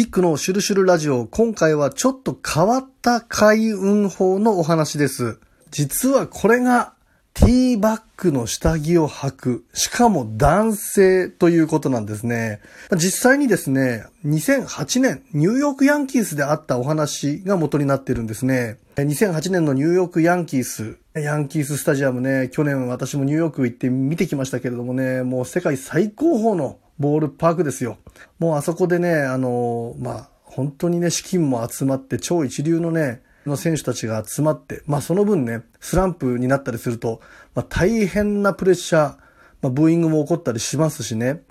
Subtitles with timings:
[0.00, 5.38] キックのシュルシュルラジオ、今回はちょっと変わった開運法のお話です。
[5.70, 6.94] 実はこれが
[7.34, 12.60] ティーバッグの下着を履く、しかも男性ということなんですね。
[12.96, 18.78] 実際にですね、2008年ニューヨークヤンキースであったお話が元になってるんですね。
[18.96, 27.96] 2008年のニューヨークヤンキース、ヤンキーススタジアムね、去年私もニューヨーク行って見てきましたけれどもね、もう世界最高峰のボールパークですよ。
[28.38, 37.20] もうあそこでね、あの、まあ、本当にね、資金も集まって超一流のね、の選手たちが集まって、まあその分ね、スランプになったりすると、
[37.54, 39.16] まあ大変なプレッシャー、
[39.62, 41.42] まあブーイングも起こったりしますしね、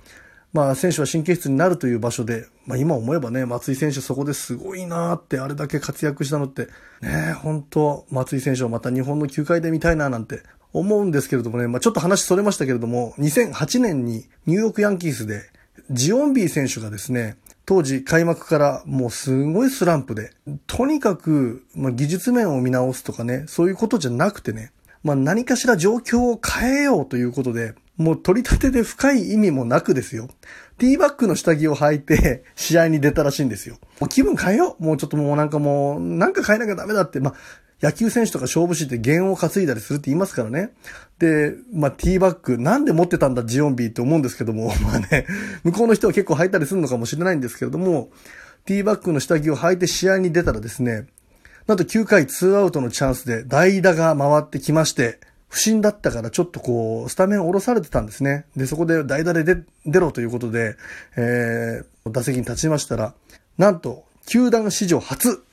[0.54, 6.68] まあ選手は神経質になるという場所で、まあ今思えばね、松井選手そこですごいなーってあれだけ活躍したのって、
[7.02, 15.50] ね、本当松井選手をまた日本の球界で見たいななんて思うんですけれどもね、まあちょっと話それましたけれども、2008年にニューヨークヤンキースで、
[15.92, 20.32] ジオンビー選手がですね、当時開幕からもうすごいスランプで、
[20.68, 24.72] とにかく、ま、技術面を見直すとかね、そういうことじゃなくてね、
[25.04, 30.30] まあ、何かしら状況を変えようということで、もう取り立てで深い意味もなくですよ。
[30.78, 33.78] ティーバッグの下着を履いて試合に出たらしいんですよ。
[34.00, 37.34] もう気分変えようもうちょっともうなんかもう、なんか変えなきゃダメだって、まあ、
[37.82, 40.72] 野球選手とか勝負師って弦を担いだりするって言いますからね。
[41.18, 45.26] で、まあ、ティーバッグ、なんで持ってたんだジオンビーって思うんですけども、 まあね、
[45.64, 48.10] 向こうの人は結構履いたりするのかもしれないんですけれども、
[48.66, 51.08] ティーバッグの下着を履いて試合に出たらですね、
[51.68, 58.46] なんと9回2アウトのチャンスで代打が回ってきまして、不審だったからちょっとこう、スタメンを下ろされてたんですね。
[58.56, 60.76] で、そこで代打で出出ろということで、
[61.16, 63.14] えー、打席に立ちましたら、
[63.58, 65.44] なんと、球団史上初、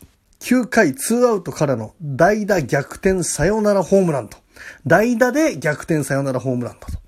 [0.46, 4.38] 9回2アウトからの代打逆転サヨナラホームランと。
[4.86, 7.00] 代打で逆転サヨナラホームランだと。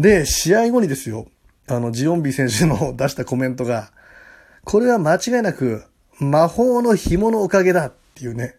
[0.00, 1.28] で、試合後にですよ、
[1.68, 3.92] あの、ジオンビー選手の出したコメントが、
[4.64, 5.84] これは間違いなく
[6.18, 8.56] 魔法の紐のおかげだっていうね。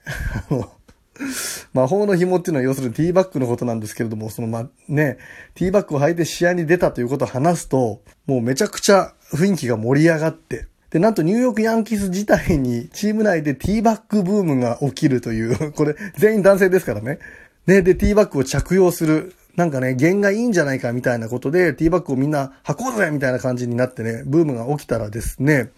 [1.73, 5.17] 魔法の紐っていうのは要するにティーバッグのことなんですけれども、そのま、ね、
[5.55, 17.19] ティーバッグを履いて試合に出たということを話すと、もうめちゃくちゃ雰囲気が盛り上がって、で、なんとニューヨークヤンキース自体にチーム内でティーバッグブームが起きるという、 これ全員男性ですからね。
[17.65, 19.33] ね、で、 Tバックを着用する。
[19.55, 25.71] なんかね、験がいいんじゃないかみたいなことで、 Tバックをみんな履こうぜみたいな感じになってね、ブームが起きたらですね、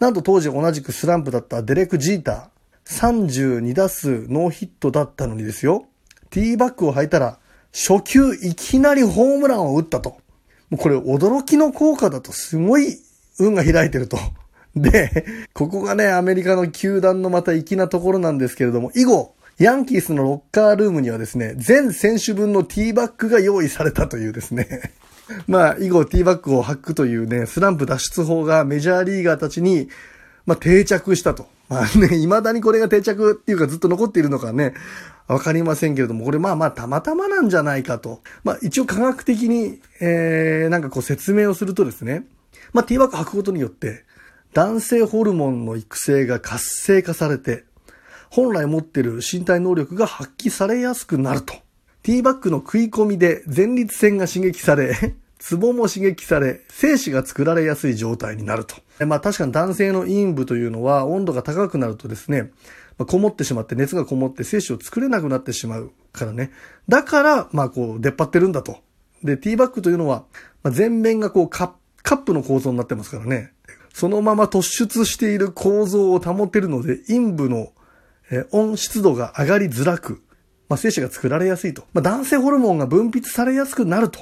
[0.00, 5.86] なんと当時同じくスランプだったデレク・ジーター、32打数ノーヒットだったのにですよ、
[6.30, 7.38] Tバックを履いたら、
[7.72, 10.18] 初球いきなりホームランを打ったと。
[10.70, 12.98] もうこれ驚きの効果だとすごい
[13.38, 14.18] 運が開いてると。
[14.82, 24.92] で、ここがね、アメリカの球団のまた粋なところなんですけれども、以後、ヤンキースのロッカールームにはですね、全選手分の Tバックが用意されたというですね。
[25.46, 29.88] まあ、以後ティーバッグを履くというね、スランプ脱出法がメジャーリーガーたちに、
[30.46, 31.46] まあ、定着したと。
[31.68, 34.72] まあね、未だにこれが定着っていうかずっと残っているのかね、
[35.26, 38.22] わかりませんけれども、これまあまあたまたまなんじゃないかと。
[38.42, 42.24] まあ一応科学的に、えー、なんかこう説明をするとですね、
[42.72, 44.04] まあティーバッグ履くことによって、
[44.54, 47.64] 男性ホルモンの育成が活性化されて、
[48.30, 51.54] 本来持っている身体能力が発揮されやすくなると。
[52.02, 58.76] ティーバッグの食い込みで前立腺が刺激され、 ツボも刺激され、精子が作られやすい状態になると。
[59.06, 62.50] まあ確かに男性の陰部というのは温度が高くなるとですね、
[62.96, 66.50] まあ、こもってしまって熱がこもって精子を作れなくなってしまうからね。
[66.88, 68.78] だから、まあこう出っ張ってるんだと。
[69.22, 70.24] で、ティーバッグというのは、
[70.62, 73.52] まあ、全面がこうカップの構造になってますからね。
[73.98, 77.72] そのまま突出している構造を保てるので、陰部の
[78.30, 80.22] え温湿度が上がりづらく、
[80.68, 81.82] まあ、精子が作られやすいと。
[81.92, 84.20] まあ、男性ホルモンが分泌されやすくなると。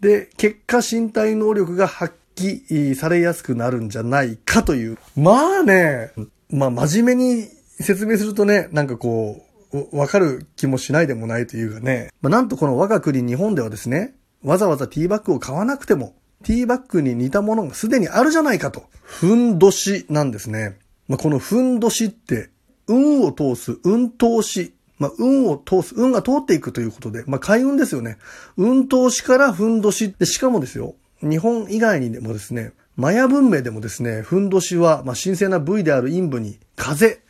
[0.00, 4.98] で、結果身体能力が発揮されやすくなるんじゃないかという。
[5.16, 6.12] まあね、
[6.50, 7.48] まあ真面目に
[7.80, 9.42] 説明するとね、なんかこ
[9.72, 12.10] う、わかる気もしないでもないというかね。
[12.20, 16.14] まあなんとこの我が国日本ではですね、わざわざティーバッグを買わなくても、
[16.44, 18.84] ティーバッグに似たものがすでにあるじゃないかと。
[19.02, 20.78] ふんどしなんですね。
[21.08, 22.50] まあ、このふんどしって、
[22.86, 24.74] 運を通す、運通し。
[24.98, 28.16] まあ、運を通す、運が通っていくということで、まあ、開運ですよね。
[28.56, 37.20] 運通しからふんどしって、しかもですよ、日本以外にでもですね、マヤ文明でもですね、ふんどしは、まあ、神聖な部位である陰部に風、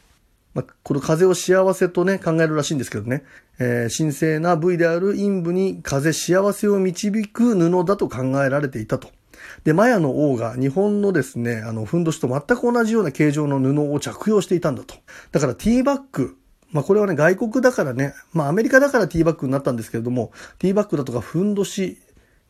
[0.54, 3.24] まあ、この風を幸せとね、考えるらしいんですけどね、
[3.58, 9.08] えー、神聖な部位である陰部に風、幸せを導く布だと考えられていたと。
[9.64, 14.94] で、マヤの王が日本のですね、あの、ふんどしと全く同じような形状の布を着用していたんだと。
[15.32, 16.36] だからティーバッグ、
[16.70, 21.98] まあこれはね、外国だからね、まあアメリカだからティーバッグになったんですけれども、ティーバッグだとかふんどし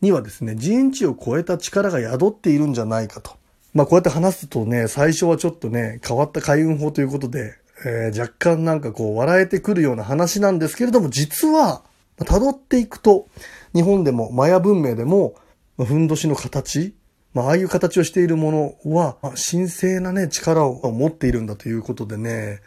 [0.02, 3.38] にはですね、人知を超えた力が宿っているんじゃないかと
[3.74, 11.82] まあこうやって話すとね、最初はちょっとね、変わった開運法ということで、えー、若干なんかこう笑えてくるような話なんですけれども、実は、
[12.19, 13.28] 辿っていくと、
[13.75, 15.34] 日本でもマヤ文明でも、
[15.76, 16.94] ふんどしの形、
[17.34, 19.16] まあ、ああいう形をしているものは、
[19.50, 22.60] 神聖なね、力を持っているんだということでね、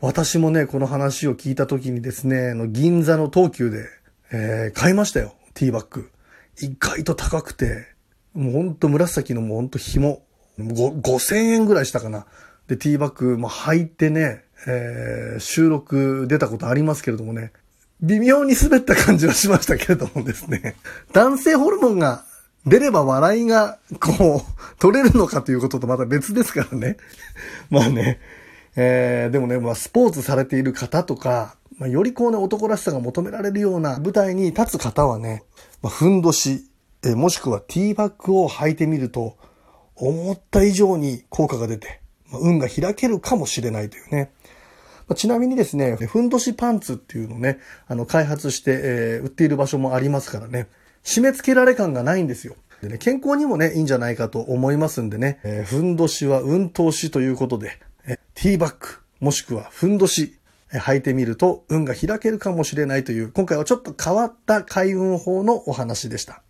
[0.00, 3.86] 私もね、この話を聞いた時にですね、の銀座の東急で、
[4.32, 6.10] えー、買いましたよ、ティーバッグ。
[6.60, 7.86] 意外と高くて、
[8.34, 10.22] もうほんと紫のもうほんと紐、
[10.58, 12.26] 5000円ぐらいしたかな。
[12.68, 17.52] で、ティーバッグ、まあ、履いてね、えー、収録出たことありますけれどもね、
[18.00, 20.76] 微妙に滑った感じはしましたけれどもですね、
[21.12, 22.24] 男性ホルモンが
[22.66, 26.96] 出れば笑いが、こう、 取れるのかということとまた別ですからね。
[27.70, 28.20] まあね、
[28.76, 35.42] えー、でもね、まあ、スポーツされている方とか、まあ、よりこうね、男らしさが求められるような舞台に立つ方はね、
[35.82, 36.68] まあ、ふんどし、
[37.04, 39.36] えー、もしくはティーバッグを履いてみると、
[39.94, 42.01] 思った以上に効果が出て、
[42.38, 44.32] 運が開けるかもしれないというね。
[45.08, 50.68] ま、ちなみにですね、ふんどしパンツっていうのをね、あの、開発して、えー、売っている場所もありますからね、
[51.04, 52.54] 締め付けられ感がないんですよ。
[52.80, 58.88] でね、健康にもね、いいんじゃないかと思いますんでね、えー、ふんどしは運通しということで、えティーバッグ、
[59.20, 60.38] もしくはふんどし、
[60.72, 66.42] え履いてみると運が開けるかもしれないという、今回はちょっと変わった開運法のお話でした。